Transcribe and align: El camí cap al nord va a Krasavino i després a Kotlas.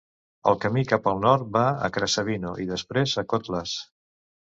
El 0.51 0.55
camí 0.63 0.83
cap 0.91 1.09
al 1.11 1.21
nord 1.27 1.53
va 1.59 1.63
a 1.89 1.91
Krasavino 1.99 2.57
i 2.67 2.69
després 2.75 3.19
a 3.25 3.29
Kotlas. 3.37 3.81